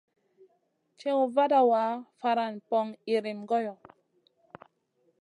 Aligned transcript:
Ciwn 1.03 1.29
vada 1.35 1.59
wa, 1.71 1.83
faran 2.19 2.55
poŋ 2.67 2.85
iyrim 3.13 3.39
goyo. 3.49 3.73